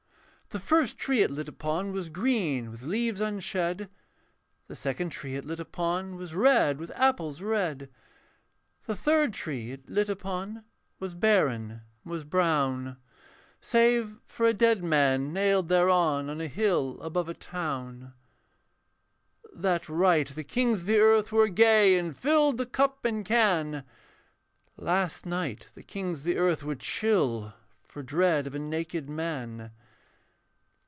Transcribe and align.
The 0.53 0.59
first 0.59 0.97
tree 0.97 1.21
it 1.21 1.31
lit 1.31 1.47
upon 1.47 1.93
Was 1.93 2.09
green 2.09 2.71
with 2.71 2.81
leaves 2.81 3.21
unshed; 3.21 3.87
The 4.67 4.75
second 4.75 5.11
tree 5.11 5.35
it 5.35 5.45
lit 5.45 5.61
upon 5.61 6.17
Was 6.17 6.35
red 6.35 6.77
with 6.77 6.91
apples 6.93 7.41
red; 7.41 7.89
The 8.85 8.93
third 8.97 9.33
tree 9.33 9.71
it 9.71 9.89
lit 9.89 10.09
upon 10.09 10.65
Was 10.99 11.15
barren 11.15 11.71
and 12.03 12.11
was 12.11 12.25
brown, 12.25 12.97
Save 13.61 14.17
for 14.25 14.45
a 14.45 14.53
dead 14.53 14.83
man 14.83 15.31
nailed 15.31 15.69
thereon 15.69 16.29
On 16.29 16.41
a 16.41 16.47
hill 16.49 16.99
above 16.99 17.29
a 17.29 17.33
town. 17.33 18.11
That 19.55 19.87
right 19.87 20.27
the 20.27 20.43
kings 20.43 20.81
of 20.81 20.85
the 20.85 20.99
earth 20.99 21.31
were 21.31 21.47
gay 21.47 21.97
And 21.97 22.13
filled 22.13 22.57
the 22.57 22.65
cup 22.65 23.05
and 23.05 23.23
can; 23.23 23.85
Last 24.75 25.25
night 25.25 25.69
the 25.75 25.83
kings 25.83 26.17
of 26.17 26.23
the 26.25 26.35
earth 26.35 26.61
were 26.61 26.75
chill 26.75 27.53
For 27.85 28.03
dread 28.03 28.47
of 28.47 28.53
a 28.53 28.59
naked 28.59 29.07
man. 29.09 29.71